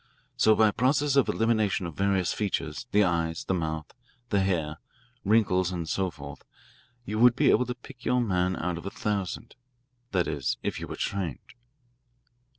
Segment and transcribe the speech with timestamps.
[0.35, 3.93] So by a process of elimination of various features, the eyes, the mouth,
[4.29, 4.79] the hair,
[5.23, 6.43] wrinkles, and so forth,
[7.05, 9.55] you would be able to pick your man out of a thousand
[10.11, 11.53] that is, if you were trained."